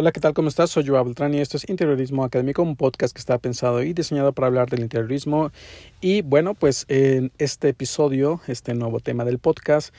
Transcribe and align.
Hola, 0.00 0.12
¿qué 0.12 0.20
tal? 0.20 0.32
¿Cómo 0.32 0.48
estás? 0.48 0.70
Soy 0.70 0.86
Joao 0.86 1.04
Beltrán 1.04 1.34
y 1.34 1.40
esto 1.40 1.58
es 1.58 1.68
Interiorismo 1.68 2.24
Académico, 2.24 2.62
un 2.62 2.74
podcast 2.74 3.14
que 3.14 3.18
está 3.18 3.36
pensado 3.36 3.82
y 3.82 3.92
diseñado 3.92 4.32
para 4.32 4.46
hablar 4.46 4.70
del 4.70 4.80
interiorismo. 4.80 5.52
Y 6.00 6.22
bueno, 6.22 6.54
pues 6.54 6.86
en 6.88 7.32
este 7.36 7.68
episodio, 7.68 8.40
este 8.46 8.72
nuevo 8.72 9.00
tema 9.00 9.26
del 9.26 9.38
podcast, 9.38 9.94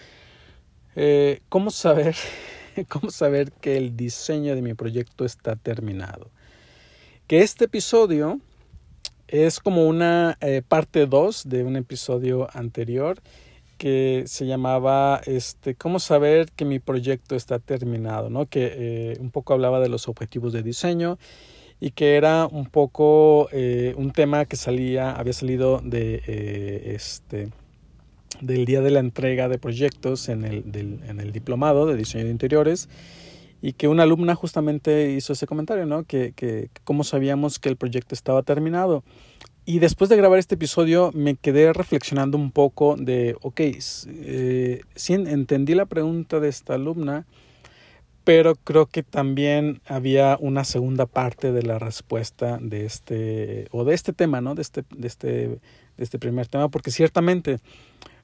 eh, 0.95 1.41
¿cómo 1.49 1.69
saber, 1.69 2.15
cómo 2.89 3.11
saber 3.11 3.51
que 3.51 3.77
el 3.77 3.95
diseño 3.95 4.55
de 4.55 4.63
mi 4.63 4.73
proyecto 4.73 5.23
está 5.23 5.55
terminado? 5.55 6.31
Que 7.27 7.41
este 7.41 7.65
episodio 7.65 8.39
es 9.27 9.59
como 9.59 9.85
una 9.85 10.35
eh, 10.41 10.63
parte 10.67 11.05
2 11.05 11.47
de 11.47 11.63
un 11.63 11.75
episodio 11.75 12.47
anterior 12.57 13.21
que 13.81 14.25
se 14.27 14.45
llamaba 14.45 15.21
este 15.25 15.73
cómo 15.73 15.97
saber 15.97 16.51
que 16.51 16.65
mi 16.65 16.77
proyecto 16.77 17.35
está 17.35 17.57
terminado 17.57 18.29
no 18.29 18.45
que 18.45 18.71
eh, 18.75 19.17
un 19.19 19.31
poco 19.31 19.53
hablaba 19.53 19.79
de 19.79 19.89
los 19.89 20.07
objetivos 20.07 20.53
de 20.53 20.61
diseño 20.61 21.17
y 21.79 21.89
que 21.89 22.15
era 22.15 22.45
un 22.45 22.67
poco 22.67 23.49
eh, 23.51 23.95
un 23.97 24.11
tema 24.11 24.45
que 24.45 24.55
salía 24.55 25.13
había 25.13 25.33
salido 25.33 25.81
de 25.83 26.21
eh, 26.27 26.93
este 26.93 27.49
del 28.39 28.65
día 28.65 28.81
de 28.81 28.91
la 28.91 28.99
entrega 28.99 29.49
de 29.49 29.57
proyectos 29.57 30.29
en 30.29 30.45
el, 30.45 30.71
del, 30.71 30.99
en 31.07 31.19
el 31.19 31.31
diplomado 31.31 31.87
de 31.87 31.95
diseño 31.95 32.25
de 32.25 32.29
interiores 32.29 32.87
y 33.63 33.73
que 33.73 33.87
una 33.87 34.03
alumna 34.03 34.35
justamente 34.35 35.11
hizo 35.11 35.33
ese 35.33 35.47
comentario, 35.47 35.87
¿no? 35.87 36.03
Que, 36.03 36.33
que 36.33 36.69
cómo 36.83 37.03
sabíamos 37.03 37.57
que 37.57 37.69
el 37.69 37.77
proyecto 37.77 38.13
estaba 38.15 38.41
terminado. 38.43 39.03
Y 39.63 39.79
después 39.79 40.09
de 40.09 40.17
grabar 40.17 40.39
este 40.39 40.55
episodio 40.55 41.11
me 41.13 41.35
quedé 41.35 41.71
reflexionando 41.71 42.37
un 42.37 42.51
poco 42.51 42.95
de, 42.97 43.35
ok, 43.41 43.59
eh, 43.59 44.81
sí 44.95 45.13
entendí 45.13 45.75
la 45.75 45.85
pregunta 45.85 46.39
de 46.39 46.49
esta 46.49 46.73
alumna, 46.73 47.27
pero 48.23 48.55
creo 48.55 48.87
que 48.87 49.03
también 49.03 49.81
había 49.85 50.37
una 50.39 50.63
segunda 50.63 51.05
parte 51.05 51.51
de 51.51 51.61
la 51.61 51.77
respuesta 51.77 52.57
de 52.59 52.85
este, 52.85 53.67
o 53.71 53.83
de 53.83 53.93
este 53.93 54.13
tema, 54.13 54.41
¿no? 54.41 54.55
De 54.55 54.63
este, 54.63 54.83
de 54.95 55.07
este, 55.07 55.27
de 55.27 55.59
este 55.97 56.17
primer 56.17 56.47
tema, 56.47 56.69
porque 56.69 56.89
ciertamente 56.89 57.59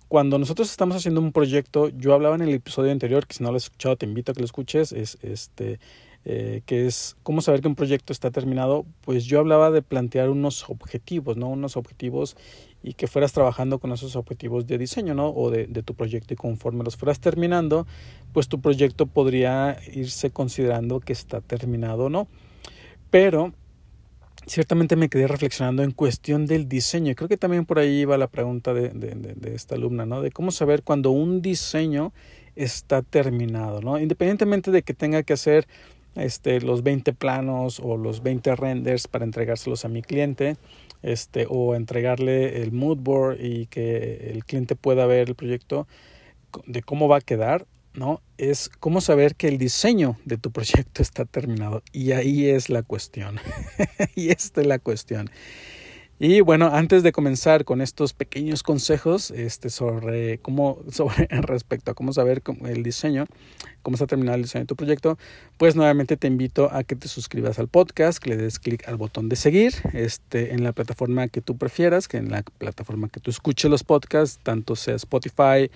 cuando 0.08 0.40
nosotros 0.40 0.72
estamos 0.72 0.96
haciendo 0.98 1.20
un 1.20 1.34
proyecto, 1.34 1.90
yo 1.90 2.14
hablaba 2.14 2.36
en 2.36 2.42
el 2.42 2.54
episodio 2.54 2.92
anterior, 2.92 3.28
que 3.28 3.36
si 3.36 3.44
no 3.44 3.52
lo 3.52 3.58
has 3.58 3.66
escuchado 3.66 3.96
te 3.96 4.06
invito 4.06 4.32
a 4.32 4.36
que 4.36 4.42
lo 4.42 4.46
escuches, 4.46 4.92
es 4.92 5.18
este 5.22 5.80
eh, 6.30 6.62
que 6.66 6.88
es 6.88 7.16
cómo 7.24 7.40
saber 7.40 7.62
que 7.62 7.70
un 7.70 7.76
proyecto 7.76 8.12
está 8.12 8.32
terminado, 8.32 8.86
pues 9.00 9.24
yo 9.24 9.40
hablaba 9.40 9.72
de 9.72 9.82
plantear 9.82 10.30
unos 10.30 10.70
objetivos, 10.70 11.38
¿no? 11.38 11.48
Unos 11.48 11.78
objetivos 11.78 12.36
y 12.84 12.96
que 12.96 13.08
fueras 13.08 13.32
trabajando 13.32 13.80
con 13.80 13.94
esos 13.94 14.18
objetivos 14.18 14.68
de 14.68 14.78
diseño, 14.78 15.14
¿no? 15.14 15.30
O 15.30 15.52
de, 15.52 15.68
tu 15.84 15.94
proyecto 15.94 16.34
y 16.34 16.38
conforme 16.38 16.84
los 16.84 16.98
fueras 16.98 17.22
terminando, 17.22 17.88
pues 18.34 18.50
tu 18.50 18.60
proyecto 18.60 19.06
podría 19.06 19.78
irse 19.94 20.30
considerando 20.30 21.00
que 21.00 21.14
está 21.14 21.40
terminado 21.40 22.10
no. 22.10 22.28
Pero 23.10 23.54
ciertamente 24.46 24.98
me 24.98 25.08
quedé 25.08 25.28
reflexionando 25.28 25.82
en 25.82 25.92
cuestión 25.92 26.46
del 26.46 26.68
diseño. 26.68 27.16
Creo 27.16 27.30
que 27.30 27.38
también 27.38 27.66
por 27.66 27.80
ahí 27.80 28.02
iba 28.02 28.18
la 28.18 28.28
pregunta 28.28 28.74
de, 28.74 28.90
de, 28.90 29.16
de, 29.16 29.56
esta 29.56 29.76
alumna, 29.76 30.06
¿no? 30.06 30.22
De 30.22 30.32
cómo 30.32 30.52
saber 30.52 30.84
cuando 30.84 31.12
un 31.12 31.42
diseño 31.42 32.12
está 32.58 33.02
terminado, 33.02 33.80
¿no? 33.80 33.98
Independientemente 33.98 34.72
de 34.72 34.82
que 34.82 34.94
tenga 34.94 35.24
que 35.24 35.32
hacer 35.32 35.70
este, 36.18 36.62
los 36.62 36.84
20 36.84 37.14
planos 37.14 37.80
o 37.80 37.98
los 37.98 38.24
20 38.24 38.56
renders 38.56 39.08
para 39.08 39.26
entregárselos 39.26 39.86
a 39.86 39.90
mi 39.90 40.02
cliente 40.02 40.58
este, 41.02 41.46
o 41.50 41.76
entregarle 41.76 42.62
el 42.62 42.72
mood 42.72 42.98
board 42.98 43.40
y 43.40 43.68
que 43.68 44.32
el 44.34 44.46
cliente 44.46 44.76
pueda 44.76 45.06
ver 45.06 45.30
el 45.30 45.36
proyecto 45.36 45.88
de 46.66 46.82
cómo 46.82 47.08
va 47.08 47.18
a 47.18 47.22
quedar, 47.22 47.68
¿no? 47.94 48.22
Es 48.38 48.70
cómo 48.80 49.02
saber 49.02 49.36
que 49.36 49.48
el 49.48 49.58
diseño 49.58 50.18
de 50.26 50.38
tu 50.38 50.52
proyecto 50.54 51.02
está 51.02 51.26
terminado. 51.26 51.84
Y 51.92 52.12
ahí 52.12 52.50
es 52.50 52.70
la 52.70 52.84
cuestión. 52.84 53.40
y 54.16 54.30
esta 54.30 54.62
es 54.62 54.68
la 54.68 54.80
cuestión. 54.80 55.30
Y 56.20 56.42
bueno, 56.42 56.72
antes 56.74 57.04
de 57.04 57.12
comenzar 57.12 57.64
con 57.64 57.80
estos 57.80 58.14
pequeños 58.14 58.64
consejos 58.64 59.30
este, 59.30 59.70
sobre 59.70 60.40
cómo, 60.40 60.80
sobre 60.92 61.28
respecto 61.30 61.92
a 61.92 61.94
cómo 61.94 62.12
saber 62.12 62.42
el 62.66 62.82
diseño, 62.82 63.26
cómo 63.84 63.96
está 63.96 64.08
terminado 64.08 64.36
el 64.36 64.42
diseño 64.42 64.64
de 64.64 64.68
tu 64.68 64.76
proyecto, 64.76 65.20
pues 65.58 65.76
nuevamente 65.76 66.18
te 66.18 66.26
invito 66.26 66.74
a 66.74 66.84
que 66.84 66.96
te 66.96 67.08
suscribas 67.08 67.60
al 67.60 67.68
podcast, 67.68 68.18
que 68.18 68.32
le 68.32 68.38
des 68.38 68.58
clic 68.58 68.88
al 68.88 68.98
botón 68.98 69.30
de 69.30 69.36
seguir 69.36 69.74
este, 69.94 70.54
en 70.54 70.64
la 70.64 70.72
plataforma 70.72 71.28
que 71.28 71.42
tú 71.42 71.56
prefieras, 71.56 72.08
que 72.08 72.18
en 72.18 72.32
la 72.32 72.42
plataforma 72.42 73.10
que 73.10 73.20
tú 73.20 73.30
escuches 73.30 73.70
los 73.70 73.84
podcasts, 73.84 74.40
tanto 74.42 74.76
sea 74.76 74.96
Spotify, 74.96 75.70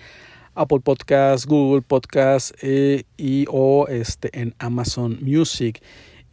Apple 0.56 0.80
Podcasts, 0.80 1.46
Google 1.46 1.82
Podcasts 1.82 2.52
eh, 2.62 3.04
y 3.16 3.46
o 3.48 3.86
este, 3.88 4.28
en 4.38 4.54
Amazon 4.58 5.18
Music. 5.22 5.80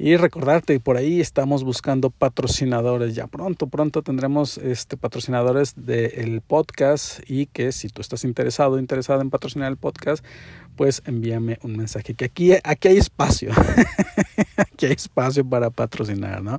Y 0.01 0.15
recordarte, 0.15 0.79
por 0.79 0.95
ahí 0.95 1.19
estamos 1.19 1.65
buscando 1.65 2.09
patrocinadores. 2.09 3.15
Ya 3.15 3.27
pronto, 3.27 3.67
pronto 3.67 4.01
tendremos 4.01 4.57
este, 4.57 4.95
patrocinadores 4.95 5.73
del 5.75 6.39
podcast 6.39 7.19
y 7.29 7.47
que 7.47 7.73
si 7.73 7.89
tú 7.89 7.99
estás 7.99 8.23
interesado, 8.23 8.79
interesada 8.79 9.21
en 9.21 9.29
patrocinar 9.29 9.69
el 9.69 9.75
podcast, 9.75 10.23
pues 10.77 11.01
envíame 11.05 11.59
un 11.63 11.75
mensaje. 11.75 12.13
Que 12.13 12.23
aquí, 12.23 12.53
aquí 12.63 12.87
hay 12.87 12.97
espacio. 12.97 13.51
aquí 14.55 14.85
hay 14.85 14.93
espacio 14.93 15.43
para 15.43 15.69
patrocinar, 15.69 16.41
¿no? 16.43 16.57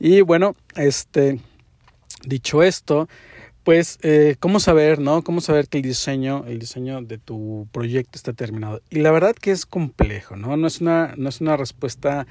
Y 0.00 0.22
bueno, 0.22 0.56
este, 0.74 1.38
dicho 2.24 2.64
esto, 2.64 3.08
pues, 3.62 3.98
eh, 4.02 4.36
¿cómo 4.40 4.58
saber, 4.58 5.00
no? 5.00 5.22
¿Cómo 5.22 5.40
saber 5.40 5.68
que 5.68 5.78
el 5.78 5.82
diseño, 5.82 6.44
el 6.46 6.58
diseño 6.58 7.02
de 7.02 7.18
tu 7.18 7.68
proyecto 7.72 8.12
está 8.16 8.32
terminado? 8.32 8.80
Y 8.90 9.00
la 9.00 9.10
verdad 9.10 9.34
que 9.34 9.50
es 9.50 9.66
complejo, 9.66 10.36
¿no? 10.36 10.56
No 10.56 10.66
es 10.66 10.80
una, 10.80 11.14
no 11.16 11.28
es 11.28 11.40
una 11.40 11.56
respuesta 11.56 12.26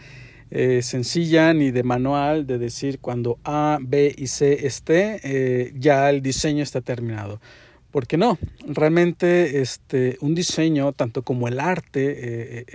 eh, 0.50 0.82
sencilla 0.82 1.54
ni 1.54 1.70
de 1.70 1.84
manual 1.84 2.48
de 2.48 2.58
decir 2.58 3.00
cuando 3.00 3.38
A, 3.44 3.78
B 3.82 4.14
y 4.18 4.28
C 4.28 4.66
esté, 4.66 5.20
eh, 5.24 5.74
ya 5.78 6.10
el 6.10 6.22
diseño 6.22 6.64
está 6.64 6.82
terminado. 6.82 7.40
Porque 7.92 8.18
no, 8.18 8.38
realmente 8.68 9.62
este, 9.62 10.18
un 10.22 10.36
diseño, 10.36 10.94
tanto 10.94 11.24
como 11.24 11.48
el 11.48 11.60
arte, 11.60 12.66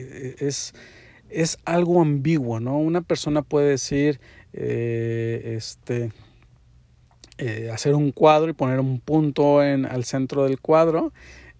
es, 0.44 0.74
es 1.30 1.58
algo 1.64 2.02
ambiguo, 2.02 2.58
¿no? 2.58 2.78
Una 2.78 3.00
persona 3.00 3.42
puede 3.42 3.70
decir, 3.70 4.20
este, 4.52 6.10
eh, 7.38 7.70
hacer 7.72 7.94
un 7.94 8.12
cuadro 8.12 8.50
y 8.50 8.54
poner 8.54 8.80
un 8.80 9.00
punto 9.00 9.62
en, 9.62 9.86
al 9.86 10.04
centro 10.04 10.44
del 10.44 10.60
cuadro, 10.60 11.12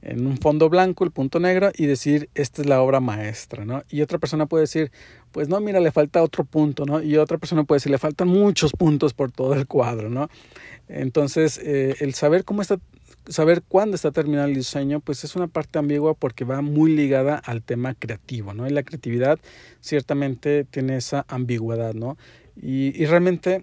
en 0.02 0.26
un 0.26 0.36
fondo 0.36 0.68
blanco, 0.68 1.04
el 1.04 1.10
punto 1.10 1.40
negro, 1.40 1.72
y 1.74 1.86
decir, 1.86 2.28
esta 2.34 2.62
es 2.62 2.68
la 2.68 2.82
obra 2.82 3.00
maestra, 3.00 3.64
¿no? 3.64 3.82
Y 3.88 4.02
otra 4.02 4.18
persona 4.18 4.46
puede 4.46 4.62
decir, 4.62 4.92
pues 5.32 5.48
no, 5.48 5.58
mira, 5.60 5.80
le 5.80 5.90
falta 5.90 6.22
otro 6.22 6.44
punto, 6.44 6.84
¿no? 6.84 7.02
Y 7.02 7.16
otra 7.16 7.38
persona 7.38 7.64
puede 7.64 7.78
decir, 7.78 7.90
le 7.90 7.98
faltan 7.98 8.28
muchos 8.28 8.72
puntos 8.72 9.14
por 9.14 9.32
todo 9.32 9.54
el 9.54 9.66
cuadro, 9.66 10.10
¿no? 10.10 10.28
Entonces, 10.88 11.58
eh, 11.58 11.96
el 12.00 12.14
saber 12.14 12.44
cómo 12.44 12.62
está, 12.62 12.78
saber 13.26 13.62
cuándo 13.66 13.96
está 13.96 14.12
terminado 14.12 14.46
el 14.46 14.54
diseño, 14.54 15.00
pues 15.00 15.24
es 15.24 15.34
una 15.34 15.48
parte 15.48 15.78
ambigua 15.78 16.14
porque 16.14 16.44
va 16.44 16.60
muy 16.60 16.94
ligada 16.94 17.36
al 17.36 17.62
tema 17.62 17.94
creativo, 17.94 18.52
¿no? 18.52 18.66
Y 18.66 18.70
la 18.70 18.82
creatividad 18.82 19.40
ciertamente 19.80 20.64
tiene 20.64 20.96
esa 20.98 21.24
ambigüedad, 21.28 21.94
¿no? 21.94 22.18
Y, 22.60 22.92
y 23.00 23.06
realmente 23.06 23.62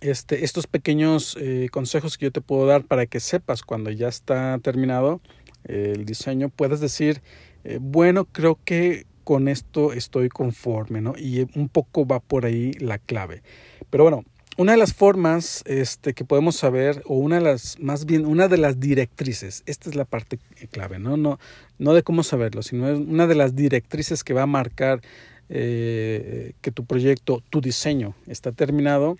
este, 0.00 0.44
estos 0.44 0.66
pequeños 0.66 1.36
eh, 1.40 1.68
consejos 1.70 2.18
que 2.18 2.26
yo 2.26 2.32
te 2.32 2.40
puedo 2.40 2.66
dar 2.66 2.84
para 2.84 3.06
que 3.06 3.20
sepas 3.20 3.62
cuando 3.62 3.90
ya 3.90 4.08
está 4.08 4.58
terminado 4.62 5.20
eh, 5.64 5.92
el 5.94 6.04
diseño, 6.04 6.48
puedes 6.48 6.80
decir, 6.80 7.22
eh, 7.64 7.78
bueno, 7.80 8.24
creo 8.26 8.58
que 8.64 9.06
con 9.24 9.48
esto 9.48 9.92
estoy 9.92 10.28
conforme. 10.28 11.02
Y 11.18 11.46
un 11.58 11.68
poco 11.68 12.06
va 12.06 12.20
por 12.20 12.46
ahí 12.46 12.72
la 12.74 12.98
clave. 12.98 13.42
Pero 13.90 14.04
bueno, 14.04 14.24
una 14.56 14.72
de 14.72 14.78
las 14.78 14.94
formas 14.94 15.62
este, 15.66 16.14
que 16.14 16.24
podemos 16.24 16.56
saber, 16.56 17.02
o 17.06 17.16
una 17.16 17.36
de 17.36 17.42
las, 17.42 17.78
más 17.80 18.06
bien, 18.06 18.24
una 18.24 18.48
de 18.48 18.58
las 18.58 18.78
directrices, 18.78 19.62
esta 19.66 19.90
es 19.90 19.96
la 19.96 20.04
parte 20.04 20.38
clave, 20.70 20.98
¿no? 20.98 21.16
No, 21.16 21.38
no 21.78 21.92
de 21.92 22.02
cómo 22.02 22.22
saberlo, 22.22 22.62
sino 22.62 22.86
una 22.86 23.26
de 23.26 23.34
las 23.34 23.56
directrices 23.56 24.24
que 24.24 24.32
va 24.34 24.42
a 24.42 24.46
marcar 24.46 25.00
que 25.48 26.72
tu 26.74 26.84
proyecto, 26.86 27.40
tu 27.50 27.60
diseño 27.60 28.16
está 28.26 28.50
terminado, 28.50 29.16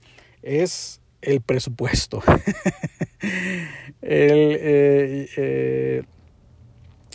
es 0.47 1.01
el 1.23 1.41
presupuesto. 1.41 2.23
eh, 4.03 5.27
eh, 5.37 6.03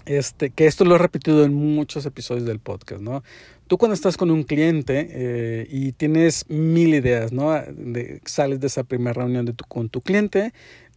este, 0.06 0.50
que 0.50 0.68
esto 0.68 0.84
lo 0.84 0.96
he 0.96 0.98
repetido 0.98 1.46
en 1.46 1.54
muchos 1.54 2.06
episodios 2.06 2.46
del 2.46 2.60
podcast, 2.60 3.02
¿no? 3.02 3.24
Tú 3.68 3.78
cuando 3.78 3.94
estás 3.94 4.18
con 4.18 4.32
un 4.32 4.44
cliente 4.44 5.08
eh, 5.12 5.68
y 5.70 5.94
tienes 5.94 6.50
mil 6.50 6.94
ideas, 6.94 7.32
¿no? 7.32 7.54
sales 8.26 8.60
de 8.60 8.68
esa 8.68 8.84
primera 8.84 9.14
reunión 9.14 9.46
de 9.46 9.54
tu, 9.54 9.64
con 9.64 9.88
tu 9.88 10.02
cliente, 10.02 10.52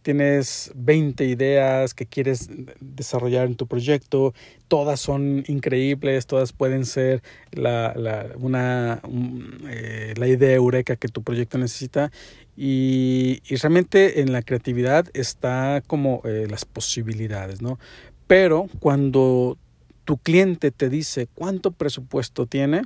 tienes 0.05 0.71
20 0.75 1.25
ideas 1.25 1.95
que 1.95 2.05
quieres 2.05 2.47
desarrollar 2.79 3.47
en 3.47 3.55
tu 3.55 3.65
proyecto, 3.65 4.35
todas 4.67 4.99
son 4.99 5.43
increíbles, 5.47 6.27
todas 6.27 6.53
pueden 6.53 6.85
ser 6.85 7.23
la, 7.51 7.91
la, 7.95 8.27
una, 8.37 9.01
eh, 9.67 10.13
la 10.15 10.27
idea 10.27 10.53
eureka 10.53 10.95
que 10.95 11.07
tu 11.07 11.23
proyecto 11.23 11.57
necesita 11.57 12.11
y, 12.55 13.41
realmente 13.49 14.21
en 14.21 14.31
la 14.31 14.43
creatividad 14.43 15.07
está 15.15 15.81
como 15.87 16.21
eh, 16.23 16.45
las 16.51 16.65
posibilidades, 16.65 17.63
¿no? 17.63 17.79
Pero 18.27 18.67
cuando 18.79 19.57
tu 20.03 20.17
cliente 20.17 20.69
te 20.69 20.87
dice 20.87 21.27
cuánto 21.33 21.71
presupuesto 21.71 22.45
tiene, 22.45 22.83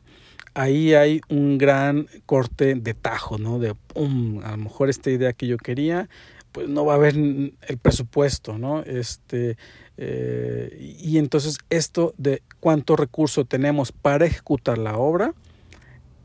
ahí 0.53 0.93
hay 0.93 1.19
un 1.27 1.57
gran 1.57 2.07
corte 2.25 2.75
de 2.75 2.93
tajo, 2.93 3.37
¿no? 3.37 3.59
De, 3.59 3.75
pum, 3.75 4.39
a 4.41 4.51
lo 4.51 4.57
mejor 4.57 4.89
esta 4.89 5.11
idea 5.11 5.33
que 5.33 5.47
yo 5.47 5.57
quería, 5.57 6.07
pues 6.51 6.67
no 6.67 6.85
va 6.85 6.93
a 6.93 6.95
haber 6.97 7.15
el 7.15 7.77
presupuesto, 7.81 8.57
¿no? 8.57 8.81
Este, 8.83 9.57
eh, 9.97 10.95
y 10.99 11.17
entonces 11.17 11.57
esto 11.69 12.13
de 12.17 12.41
cuánto 12.59 12.95
recurso 12.95 13.45
tenemos 13.45 13.91
para 13.91 14.25
ejecutar 14.25 14.77
la 14.77 14.97
obra 14.97 15.33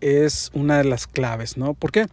es 0.01 0.51
una 0.55 0.79
de 0.79 0.85
las 0.85 1.07
claves, 1.07 1.57
¿no? 1.57 1.75
¿Por 1.75 1.93
qué? 1.93 2.07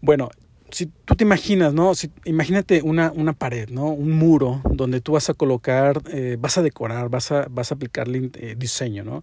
Bueno, 0.00 0.30
si 0.70 0.86
tú 0.86 1.14
te 1.14 1.24
imaginas, 1.24 1.72
¿no? 1.72 1.94
Si, 1.94 2.10
imagínate 2.24 2.82
una, 2.82 3.10
una 3.14 3.32
pared, 3.32 3.68
¿no? 3.70 3.88
Un 3.88 4.12
muro 4.12 4.60
donde 4.70 5.00
tú 5.00 5.12
vas 5.12 5.30
a 5.30 5.34
colocar, 5.34 6.02
eh, 6.12 6.36
vas 6.38 6.58
a 6.58 6.62
decorar, 6.62 7.08
vas 7.08 7.32
a, 7.32 7.46
vas 7.50 7.72
a 7.72 7.76
aplicarle 7.76 8.30
eh, 8.34 8.54
diseño, 8.56 9.04
¿no? 9.04 9.22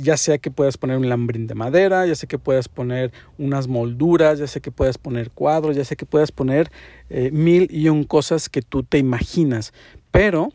Ya 0.00 0.16
sea 0.16 0.38
que 0.38 0.50
puedas 0.50 0.76
poner 0.76 0.96
un 0.96 1.08
lambrín 1.08 1.46
de 1.46 1.54
madera, 1.54 2.06
ya 2.06 2.14
sea 2.14 2.28
que 2.28 2.38
puedas 2.38 2.68
poner 2.68 3.12
unas 3.38 3.68
molduras, 3.68 4.38
ya 4.38 4.46
sea 4.46 4.62
que 4.62 4.70
puedas 4.70 4.98
poner 4.98 5.30
cuadros, 5.30 5.76
ya 5.76 5.84
sea 5.84 5.96
que 5.96 6.06
puedas 6.06 6.30
poner 6.30 6.70
eh, 7.08 7.30
mil 7.32 7.68
y 7.70 7.88
un 7.88 8.04
cosas 8.04 8.48
que 8.48 8.62
tú 8.62 8.82
te 8.82 8.98
imaginas. 8.98 9.72
Pero 10.10 10.52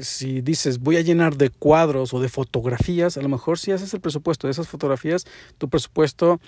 si 0.00 0.40
dices 0.42 0.78
voy 0.78 0.96
a 0.96 1.00
llenar 1.00 1.36
de 1.36 1.48
cuadros 1.50 2.12
o 2.12 2.20
de 2.20 2.28
fotografías, 2.28 3.16
a 3.16 3.22
lo 3.22 3.28
mejor 3.28 3.58
si 3.58 3.72
haces 3.72 3.92
el 3.94 4.00
presupuesto 4.00 4.46
de 4.46 4.52
esas 4.52 4.68
fotografías, 4.68 5.24
tu 5.58 5.68
presupuesto 5.68 6.38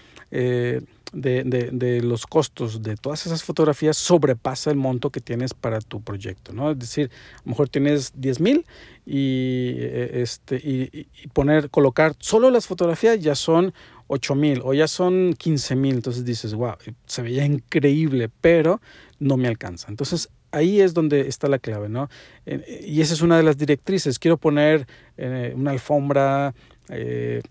de, 1.13 1.45
de, 1.45 1.71
de, 1.73 2.01
los 2.01 2.27
costos 2.27 2.83
de 2.83 2.97
todas 2.97 3.27
esas 3.27 3.45
fotografías 3.45 3.97
sobrepasa 3.97 4.71
el 4.71 4.77
monto 4.77 5.11
que 5.11 5.21
tienes 5.21 5.55
para 5.55 5.81
tu 5.81 6.01
proyecto, 6.01 6.53
¿no? 6.53 6.71
Es 6.71 6.79
decir, 6.79 7.11
a 7.37 7.43
lo 7.45 7.51
mejor 7.51 7.69
tienes 7.69 8.13
10 8.15 8.41
mil 8.41 8.67
y, 9.05 9.75
eh, 9.79 10.23
este, 10.23 10.57
y, 10.57 11.07
poner, 11.29 11.71
colocar 11.71 12.15
solo 12.19 12.51
las 12.51 12.67
fotografías 12.67 13.21
ya 13.21 13.35
son 13.35 13.75
8 14.07 14.35
mil 14.35 14.61
o 14.65 14.75
ya 14.75 14.89
son 14.89 15.35
15 15.35 15.77
mil, 15.77 15.95
entonces 15.95 16.25
dices, 16.25 16.55
wow, 16.55 16.75
se 17.07 17.23
veía 17.23 17.45
increíble, 17.45 18.31
pero 18.41 18.81
no 19.19 19.37
me 19.37 19.49
alcanza. 19.49 19.89
Entonces, 19.89 20.29
ahí 20.51 20.81
es 20.81 20.95
donde 20.95 21.29
está 21.29 21.49
la 21.49 21.59
clave, 21.59 21.89
¿no? 21.89 22.09
Y 22.47 23.01
esa 23.01 23.15
es 23.15 23.23
una 23.23 23.37
de 23.37 23.43
las 23.43 23.57
directrices. 23.57 24.19
Quiero 24.19 24.37
poner 24.37 24.87
eh, 25.17 25.53
una 25.57 25.71
alfombra 25.71 26.55
eh, 26.89 27.43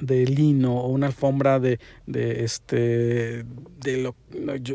de 0.00 0.26
lino 0.26 0.76
o 0.76 0.88
una 0.88 1.06
alfombra 1.06 1.60
de, 1.60 1.78
de 2.06 2.44
este 2.44 3.44
de 3.80 3.96
lo, 3.98 4.14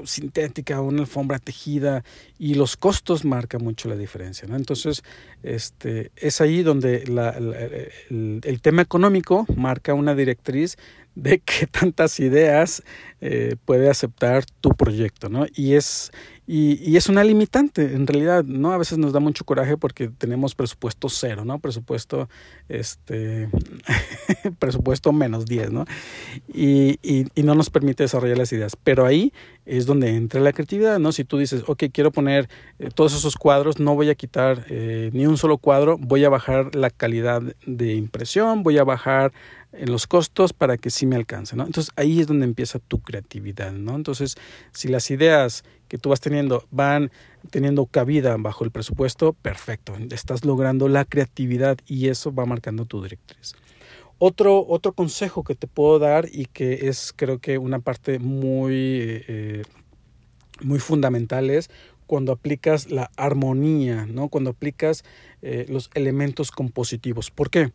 sintética 0.05 0.81
o 0.81 0.85
una 0.85 1.01
alfombra 1.01 1.39
tejida 1.39 2.03
y 2.37 2.55
los 2.55 2.77
costos 2.77 3.25
marcan 3.25 3.63
mucho 3.63 3.89
la 3.89 3.95
diferencia 3.95 4.47
¿no? 4.47 4.55
entonces 4.55 5.03
este 5.43 6.11
es 6.15 6.41
ahí 6.41 6.63
donde 6.63 7.05
la, 7.07 7.29
el, 7.31 8.41
el, 8.43 8.61
tema 8.61 8.81
económico 8.81 9.45
marca 9.55 9.93
una 9.93 10.15
directriz 10.15 10.77
de 11.15 11.39
qué 11.45 11.67
tantas 11.67 12.19
ideas 12.19 12.83
eh, 13.21 13.55
puede 13.65 13.89
aceptar 13.89 14.45
tu 14.61 14.71
proyecto, 14.71 15.29
¿no? 15.29 15.45
Y 15.53 15.73
es, 15.73 16.11
y, 16.45 16.79
y, 16.83 16.97
es 16.97 17.07
una 17.07 17.23
limitante, 17.23 17.93
en 17.93 18.05
realidad, 18.05 18.43
¿no? 18.43 18.73
A 18.73 18.77
veces 18.77 18.97
nos 18.97 19.13
da 19.13 19.21
mucho 19.21 19.45
coraje 19.45 19.77
porque 19.77 20.09
tenemos 20.09 20.55
presupuesto 20.55 21.07
cero, 21.07 21.45
¿no? 21.45 21.59
Presupuesto, 21.59 22.27
este, 22.67 23.49
presupuesto 24.59 25.13
menos 25.13 25.45
10, 25.45 25.71
¿no? 25.71 25.85
Y, 26.53 26.99
y, 27.01 27.27
y, 27.33 27.43
no 27.43 27.55
nos 27.55 27.69
permite 27.69 28.03
desarrollar 28.03 28.37
las 28.37 28.51
ideas. 28.51 28.75
Pero 28.75 29.05
ahí 29.05 29.31
es 29.65 29.85
donde 29.85 30.09
entra 30.09 30.41
la 30.41 30.51
creatividad, 30.51 30.99
¿no? 30.99 31.13
Si 31.13 31.23
tú 31.23 31.37
dices, 31.37 31.63
ok, 31.65 31.85
quiero 31.93 32.11
poner 32.11 32.49
eh, 32.79 32.89
todos 32.93 33.15
esos 33.15 33.35
cuadros, 33.35 33.79
no 33.79 33.95
voy 33.95 34.09
a 34.09 34.15
quitar 34.15 34.65
eh, 34.69 35.11
ni 35.13 35.25
un 35.25 35.37
solo 35.37 35.57
cuadro, 35.57 35.97
voy 35.97 36.25
a 36.25 36.29
bajar 36.29 36.75
la 36.75 36.89
calidad 36.89 37.41
de 37.65 37.93
impresión, 37.93 38.63
voy 38.63 38.77
a 38.79 38.83
bajar 38.83 39.31
en 39.71 39.91
los 39.91 40.07
costos 40.07 40.53
para 40.53 40.77
que 40.77 40.89
sí 40.89 41.05
me 41.05 41.15
alcance, 41.15 41.55
¿no? 41.55 41.65
Entonces 41.65 41.91
ahí 41.95 42.19
es 42.19 42.27
donde 42.27 42.45
empieza 42.45 42.79
tu 42.79 42.99
creatividad, 42.99 43.71
¿no? 43.71 43.95
Entonces, 43.95 44.35
si 44.71 44.87
las 44.87 45.09
ideas 45.09 45.63
que 45.93 45.99
tú 45.99 46.09
vas 46.09 46.21
teniendo 46.21 46.65
van 46.71 47.11
teniendo 47.51 47.85
cabida 47.85 48.35
bajo 48.39 48.63
el 48.63 48.71
presupuesto, 48.71 49.33
perfecto, 49.33 49.93
estás 50.09 50.43
logrando 50.43 50.87
la 50.87 51.05
creatividad 51.05 51.77
y 51.85 52.07
eso 52.07 52.33
va 52.33 52.47
marcando 52.47 52.85
tu 52.85 53.03
directriz. 53.03 53.53
Otro, 54.17 54.65
otro 54.67 54.93
consejo 54.93 55.43
que 55.43 55.53
te 55.53 55.67
puedo 55.67 55.99
dar 55.99 56.27
y 56.31 56.47
que 56.47 56.87
es 56.87 57.13
creo 57.15 57.37
que 57.37 57.59
una 57.59 57.77
parte 57.77 58.17
muy, 58.17 58.73
eh, 59.27 59.61
muy 60.63 60.79
fundamental 60.79 61.51
es 61.51 61.69
cuando 62.07 62.31
aplicas 62.31 62.89
la 62.89 63.11
armonía, 63.15 64.07
¿no? 64.07 64.29
Cuando 64.29 64.49
aplicas 64.49 65.05
eh, 65.43 65.67
los 65.69 65.91
elementos 65.93 66.49
compositivos. 66.49 67.29
¿Por 67.29 67.51
qué? 67.51 67.71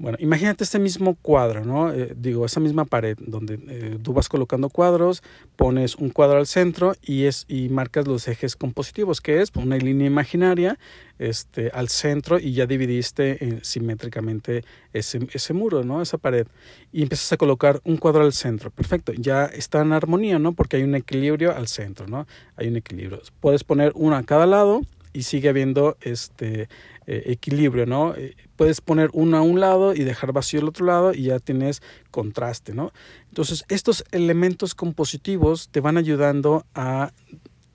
Bueno, 0.00 0.16
imagínate 0.18 0.64
este 0.64 0.78
mismo 0.78 1.14
cuadro, 1.14 1.62
¿no? 1.62 1.92
Eh, 1.92 2.14
digo, 2.16 2.46
esa 2.46 2.58
misma 2.58 2.86
pared 2.86 3.18
donde 3.20 3.60
eh, 3.68 3.98
tú 4.02 4.14
vas 4.14 4.30
colocando 4.30 4.70
cuadros, 4.70 5.22
pones 5.56 5.94
un 5.94 6.08
cuadro 6.08 6.38
al 6.38 6.46
centro 6.46 6.94
y, 7.02 7.24
es, 7.24 7.44
y 7.48 7.68
marcas 7.68 8.08
los 8.08 8.26
ejes 8.26 8.56
compositivos, 8.56 9.20
que 9.20 9.42
es 9.42 9.50
una 9.54 9.76
línea 9.76 10.06
imaginaria 10.06 10.78
este, 11.18 11.70
al 11.74 11.90
centro 11.90 12.38
y 12.38 12.54
ya 12.54 12.64
dividiste 12.64 13.44
eh, 13.44 13.58
simétricamente 13.60 14.64
ese, 14.94 15.28
ese 15.34 15.52
muro, 15.52 15.84
¿no? 15.84 16.00
Esa 16.00 16.16
pared. 16.16 16.46
Y 16.92 17.02
empiezas 17.02 17.34
a 17.34 17.36
colocar 17.36 17.82
un 17.84 17.98
cuadro 17.98 18.22
al 18.22 18.32
centro. 18.32 18.70
Perfecto, 18.70 19.12
ya 19.12 19.44
está 19.44 19.82
en 19.82 19.92
armonía, 19.92 20.38
¿no? 20.38 20.54
Porque 20.54 20.78
hay 20.78 20.82
un 20.82 20.94
equilibrio 20.94 21.54
al 21.54 21.68
centro, 21.68 22.06
¿no? 22.06 22.26
Hay 22.56 22.68
un 22.68 22.76
equilibrio. 22.76 23.20
Puedes 23.40 23.64
poner 23.64 23.92
uno 23.94 24.16
a 24.16 24.22
cada 24.22 24.46
lado 24.46 24.80
y 25.12 25.22
sigue 25.22 25.48
habiendo 25.48 25.96
este 26.00 26.68
eh, 27.06 27.22
equilibrio, 27.26 27.86
¿no? 27.86 28.14
Eh, 28.14 28.36
puedes 28.56 28.80
poner 28.80 29.10
uno 29.12 29.36
a 29.36 29.42
un 29.42 29.60
lado 29.60 29.94
y 29.94 30.04
dejar 30.04 30.32
vacío 30.32 30.60
el 30.60 30.68
otro 30.68 30.86
lado 30.86 31.12
y 31.12 31.24
ya 31.24 31.38
tienes 31.38 31.82
contraste, 32.10 32.74
¿no? 32.74 32.92
Entonces, 33.28 33.64
estos 33.68 34.04
elementos 34.12 34.74
compositivos 34.74 35.68
te 35.70 35.80
van 35.80 35.96
ayudando 35.96 36.64
a 36.74 37.12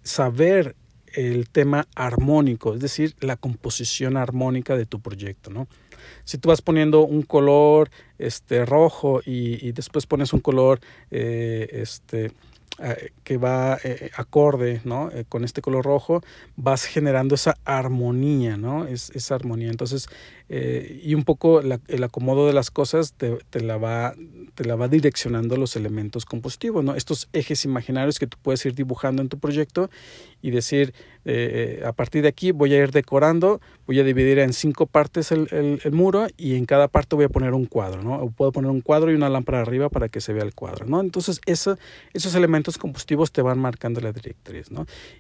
saber 0.04 0.76
el 1.14 1.50
tema 1.50 1.88
armónico, 1.96 2.74
es 2.74 2.82
decir, 2.82 3.16
la 3.22 3.38
composición 3.38 4.18
armónica 4.18 4.76
de 4.76 4.86
tu 4.86 5.00
proyecto, 5.00 5.50
¿no? 5.50 5.68
Si 6.24 6.38
tú 6.38 6.50
vas 6.50 6.62
poniendo 6.62 7.02
un 7.02 7.24
color 7.24 7.90
este, 8.18 8.66
rojo 8.66 9.22
y, 9.26 9.72
después 9.72 10.06
pones 10.06 10.34
un 10.34 10.40
color 10.40 10.80
eh, 11.12 11.68
este, 11.72 12.32
eh, 12.80 13.12
que 13.24 13.38
va 13.38 13.78
eh, 13.84 14.12
acorde 14.18 14.82
¿no? 14.84 15.10
Eh, 15.12 15.24
con 15.30 15.46
este 15.46 15.62
color 15.62 15.86
rojo, 15.86 16.22
vas 16.58 16.84
generando 16.84 17.36
esa 17.36 17.56
armonía, 17.64 18.58
¿no? 18.58 18.86
Es, 18.86 19.12
esa 19.12 19.36
armonía. 19.36 19.70
Entonces, 19.70 20.10
y 20.48 21.16
un 21.16 21.24
poco 21.24 21.62
el 21.62 22.04
acomodo 22.04 22.46
de 22.48 22.54
las 22.54 22.70
cosas 22.70 23.14
te, 23.14 23.62
la 23.62 23.78
va, 23.78 24.14
te 24.54 24.64
la 24.66 24.76
va 24.76 24.88
direccionando 24.88 25.58
los 25.58 25.76
elementos 25.76 26.26
compositivos, 26.26 26.84
¿no? 26.84 26.96
Estos 26.96 27.30
ejes 27.34 27.66
imaginarios 27.66 28.20
que 28.20 28.28
tú 28.28 28.38
puedes 28.42 28.64
ir 28.66 28.76
dibujando 28.76 29.22
en 29.22 29.30
tu 29.30 29.40
proyecto 29.40 29.90
y 30.42 30.52
decir, 30.52 30.94
a 31.84 31.94
partir 31.94 32.22
de 32.22 32.28
aquí 32.28 32.52
voy 32.52 32.74
a 32.74 32.78
ir 32.78 32.92
decorando, 32.92 33.60
voy 33.88 34.00
a 34.00 34.04
dividir 34.04 34.38
en 34.38 34.54
cinco 34.54 34.86
partes 34.86 35.32
el, 35.32 35.80
muro 35.92 36.28
y 36.38 36.56
en 36.56 36.66
cada 36.66 36.88
parte 36.88 37.16
voy 37.16 37.26
a 37.26 37.30
poner 37.30 37.54
un 37.54 37.66
cuadro, 37.66 38.04
¿no? 38.04 38.32
Puedo 38.36 38.52
poner 38.52 38.70
un 38.70 38.82
cuadro 38.82 39.12
y 39.12 39.16
una 39.16 39.30
lámpara 39.30 39.62
arriba 39.62 39.90
para 39.90 40.10
que 40.10 40.22
se 40.22 40.34
vea 40.34 40.44
el 40.44 40.54
cuadro, 40.54 40.86
¿no? 40.86 41.02
Entonces, 41.02 41.42
eso, 41.48 41.78
esos 42.14 42.36
elementos 42.36 42.78
compositivos 42.78 43.32
te 43.32 43.42
van 43.42 43.58
marcando 43.58 44.00
la 44.02 44.12
directriz. 44.12 44.68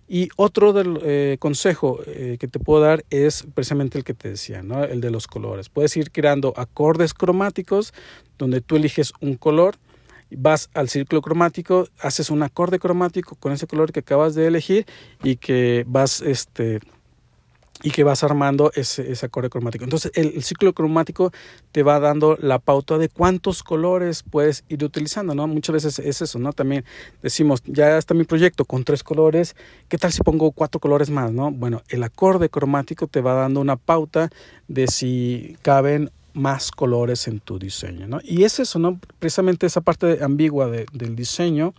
Y 0.07 0.29
otro 0.35 0.73
eh, 1.03 1.37
consejo 1.39 1.99
eh, 2.05 2.37
que 2.39 2.47
te 2.47 2.59
puedo 2.59 2.81
dar 2.81 3.05
es 3.09 3.45
precisamente 3.53 3.97
el 3.97 4.03
que 4.03 4.13
te 4.13 4.29
decía, 4.29 4.61
¿no? 4.61 4.83
el 4.83 5.01
de 5.01 5.11
los 5.15 5.27
colores. 5.27 5.69
Puedes 5.69 5.97
ir 5.97 6.11
creando 6.11 6.53
acordes 6.55 7.13
cromáticos 7.13 7.93
donde 8.37 8.61
tú 8.61 8.75
eliges 8.75 9.13
un 9.19 9.35
color 9.35 9.75
vas 10.31 10.69
al 10.73 10.89
círculo 10.89 11.21
cromático, 11.21 11.87
haces 11.99 12.29
un 12.29 12.43
acorde 12.43 12.79
cromático 12.79 13.35
con 13.35 13.51
ese 13.51 13.67
color 13.67 13.91
que 13.91 13.99
acabas 13.99 14.35
de 14.35 14.47
elegir 14.47 14.85
y 15.23 15.37
que 15.37 15.85
vas 15.87 16.21
este 16.21 16.79
y 17.83 17.91
que 17.91 18.03
vas 18.03 18.23
armando 18.23 18.71
ese, 18.75 19.13
acorde 19.21 19.49
cromático. 19.49 19.83
Entonces 19.83 20.11
el, 20.15 20.33
el, 20.35 20.43
ciclo 20.43 20.73
cromático 20.73 21.31
te 21.71 21.83
va 21.83 21.99
dando 21.99 22.37
la 22.39 22.59
pauta 22.59 22.97
de 22.97 23.09
cuántos 23.09 23.63
colores 23.63 24.23
puedes 24.23 24.63
ir 24.69 24.83
utilizando, 24.83 25.35
¿no? 25.35 25.45
Muchas 25.47 25.73
veces 25.73 25.99
es 25.99 26.21
eso, 26.21 26.39
¿no? 26.39 26.53
También 26.53 26.85
decimos, 27.21 27.61
ya 27.65 27.97
está 27.97 28.13
mi 28.13 28.23
proyecto 28.23 28.65
con 28.65 28.83
tres 28.83 29.03
colores, 29.03 29.55
¿qué 29.89 29.97
tal 29.97 30.11
si 30.11 30.21
pongo 30.21 30.51
cuatro 30.51 30.79
colores 30.79 31.09
más, 31.09 31.31
¿no? 31.31 31.51
Bueno, 31.51 31.81
el 31.89 32.03
acorde 32.03 32.49
cromático 32.49 33.07
te 33.07 33.21
va 33.21 33.33
dando 33.33 33.59
una 33.59 33.75
pauta 33.75 34.29
de 34.67 34.87
si 34.87 35.57
caben 35.61 36.11
más 36.33 36.71
colores 36.71 37.27
en 37.27 37.39
tu 37.39 37.57
diseño, 37.57 38.07
¿no? 38.07 38.19
Y 38.23 38.43
es 38.43 38.59
eso, 38.59 38.77
¿no? 38.77 38.99
Precisamente 39.19 39.65
esa 39.65 39.81
parte 39.81 40.23
ambigua 40.23 40.67
de, 40.67 40.85
del 40.91 41.15
diseño, 41.15 41.73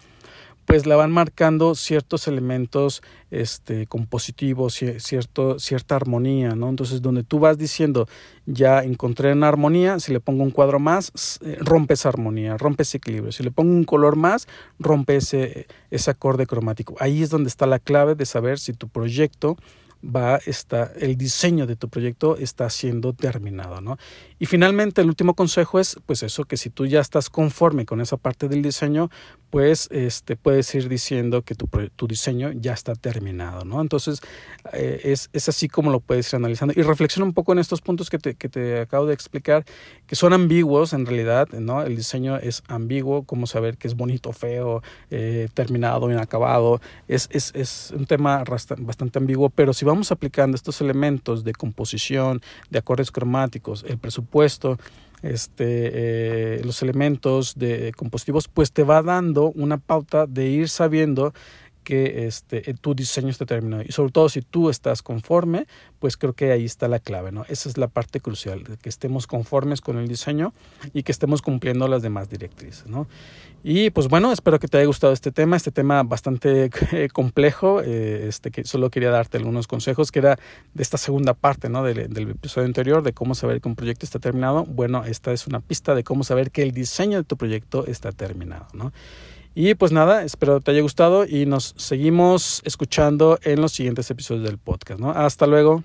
pues 0.66 0.84
la 0.84 0.96
van 0.96 1.12
marcando 1.12 1.74
ciertos 1.74 2.26
elementos 2.26 3.02
este, 3.30 3.86
compositivos, 3.86 4.74
cierto, 4.98 5.58
cierta 5.58 5.94
armonía, 5.94 6.50
¿no? 6.50 6.68
Entonces, 6.68 7.00
donde 7.00 7.22
tú 7.22 7.38
vas 7.38 7.56
diciendo, 7.56 8.08
ya 8.46 8.82
encontré 8.82 9.32
una 9.32 9.48
armonía, 9.48 10.00
si 10.00 10.12
le 10.12 10.20
pongo 10.20 10.42
un 10.42 10.50
cuadro 10.50 10.80
más, 10.80 11.38
eh, 11.44 11.56
rompe 11.60 11.94
esa 11.94 12.08
armonía, 12.08 12.56
rompe 12.56 12.82
ese 12.82 12.98
equilibrio. 12.98 13.30
Si 13.30 13.44
le 13.44 13.52
pongo 13.52 13.70
un 13.70 13.84
color 13.84 14.16
más, 14.16 14.48
rompe 14.80 15.16
ese, 15.16 15.66
ese 15.90 16.10
acorde 16.10 16.46
cromático. 16.46 16.96
Ahí 16.98 17.22
es 17.22 17.30
donde 17.30 17.48
está 17.48 17.66
la 17.66 17.78
clave 17.78 18.16
de 18.16 18.26
saber 18.26 18.58
si 18.58 18.72
tu 18.72 18.88
proyecto 18.88 19.56
va 20.04 20.38
está 20.46 20.92
el 20.98 21.16
diseño 21.16 21.66
de 21.66 21.76
tu 21.76 21.88
proyecto 21.88 22.36
está 22.36 22.68
siendo 22.70 23.12
terminado, 23.12 23.80
¿no? 23.80 23.98
Y 24.38 24.46
finalmente 24.46 25.00
el 25.00 25.08
último 25.08 25.34
consejo 25.34 25.80
es 25.80 25.98
pues 26.06 26.22
eso 26.22 26.44
que 26.44 26.56
si 26.56 26.70
tú 26.70 26.86
ya 26.86 27.00
estás 27.00 27.30
conforme 27.30 27.86
con 27.86 28.00
esa 28.00 28.16
parte 28.16 28.48
del 28.48 28.62
diseño, 28.62 29.10
pues 29.50 29.88
este 29.90 30.36
puedes 30.36 30.74
ir 30.74 30.88
diciendo 30.88 31.42
que 31.42 31.54
tu, 31.54 31.68
tu 31.96 32.06
diseño 32.06 32.52
ya 32.52 32.74
está 32.74 32.94
terminado, 32.94 33.64
¿no? 33.64 33.80
Entonces 33.80 34.20
eh, 34.74 35.00
es, 35.04 35.30
es, 35.32 35.48
así 35.48 35.68
como 35.68 35.90
lo 35.90 36.00
puedes 36.00 36.30
ir 36.32 36.36
analizando 36.36 36.74
y 36.76 36.82
reflexiona 36.82 37.24
un 37.24 37.32
poco 37.32 37.52
en 37.52 37.58
estos 37.58 37.80
puntos 37.80 38.10
que 38.10 38.18
te, 38.18 38.34
que 38.34 38.48
te 38.48 38.80
acabo 38.80 39.06
de 39.06 39.14
explicar 39.14 39.64
que 40.06 40.14
son 40.14 40.34
ambiguos 40.34 40.92
en 40.92 41.06
realidad, 41.06 41.48
¿no? 41.48 41.82
El 41.82 41.96
diseño 41.96 42.36
es 42.36 42.62
ambiguo, 42.68 43.22
como 43.22 43.46
saber 43.46 43.78
que 43.78 43.88
es 43.88 43.94
bonito, 43.94 44.32
feo, 44.32 44.82
eh, 45.10 45.48
terminado, 45.54 46.10
inacabado, 46.10 46.80
es, 47.08 47.28
es, 47.32 47.52
es 47.54 47.92
un 47.96 48.04
tema 48.06 48.44
bastante 48.78 49.18
ambiguo, 49.18 49.48
pero 49.48 49.72
si 49.72 49.85
vamos 49.86 50.12
aplicando 50.12 50.54
estos 50.54 50.80
elementos 50.80 51.44
de 51.44 51.52
composición, 51.52 52.42
de 52.70 52.78
acordes 52.78 53.10
cromáticos, 53.10 53.84
el 53.88 53.98
presupuesto, 53.98 54.78
este, 55.22 55.64
eh, 55.66 56.60
los 56.64 56.82
elementos 56.82 57.54
de 57.56 57.92
compositivos, 57.96 58.48
pues 58.48 58.72
te 58.72 58.82
va 58.82 59.02
dando 59.02 59.50
una 59.52 59.78
pauta 59.78 60.26
de 60.26 60.46
ir 60.48 60.68
sabiendo 60.68 61.32
que 61.86 62.26
este, 62.26 62.74
tu 62.74 62.96
diseño 62.96 63.28
esté 63.28 63.46
terminado. 63.46 63.84
Y 63.86 63.92
sobre 63.92 64.10
todo 64.10 64.28
si 64.28 64.42
tú 64.42 64.70
estás 64.70 65.02
conforme, 65.02 65.68
pues 66.00 66.16
creo 66.16 66.32
que 66.32 66.50
ahí 66.50 66.64
está 66.64 66.88
la 66.88 66.98
clave, 66.98 67.30
¿no? 67.30 67.44
Esa 67.48 67.68
es 67.68 67.78
la 67.78 67.86
parte 67.86 68.18
crucial, 68.18 68.64
que 68.82 68.88
estemos 68.88 69.28
conformes 69.28 69.80
con 69.80 69.96
el 69.96 70.08
diseño 70.08 70.52
y 70.92 71.04
que 71.04 71.12
estemos 71.12 71.42
cumpliendo 71.42 71.86
las 71.86 72.02
demás 72.02 72.28
directrices, 72.28 72.88
¿no? 72.88 73.06
Y 73.62 73.90
pues 73.90 74.08
bueno, 74.08 74.32
espero 74.32 74.58
que 74.58 74.66
te 74.66 74.78
haya 74.78 74.86
gustado 74.86 75.12
este 75.12 75.30
tema, 75.30 75.56
este 75.56 75.70
tema 75.70 76.02
bastante 76.02 76.70
complejo, 77.12 77.80
eh, 77.82 78.26
este, 78.28 78.50
que 78.50 78.64
solo 78.64 78.90
quería 78.90 79.10
darte 79.10 79.38
algunos 79.38 79.68
consejos, 79.68 80.10
que 80.10 80.18
era 80.18 80.40
de 80.74 80.82
esta 80.82 80.98
segunda 80.98 81.34
parte, 81.34 81.68
¿no? 81.68 81.84
Del, 81.84 82.12
del 82.12 82.30
episodio 82.30 82.66
anterior, 82.66 83.04
de 83.04 83.12
cómo 83.12 83.36
saber 83.36 83.60
que 83.60 83.68
un 83.68 83.76
proyecto 83.76 84.04
está 84.04 84.18
terminado. 84.18 84.64
Bueno, 84.64 85.04
esta 85.04 85.32
es 85.32 85.46
una 85.46 85.60
pista 85.60 85.94
de 85.94 86.02
cómo 86.02 86.24
saber 86.24 86.50
que 86.50 86.64
el 86.64 86.72
diseño 86.72 87.18
de 87.18 87.24
tu 87.24 87.36
proyecto 87.36 87.86
está 87.86 88.10
terminado, 88.10 88.66
¿no? 88.72 88.92
Y 89.58 89.74
pues 89.74 89.90
nada, 89.90 90.22
espero 90.22 90.60
te 90.60 90.72
haya 90.72 90.82
gustado 90.82 91.24
y 91.24 91.46
nos 91.46 91.72
seguimos 91.78 92.60
escuchando 92.66 93.38
en 93.42 93.62
los 93.62 93.72
siguientes 93.72 94.10
episodios 94.10 94.44
del 94.44 94.58
podcast, 94.58 95.00
¿no? 95.00 95.12
Hasta 95.12 95.46
luego. 95.46 95.82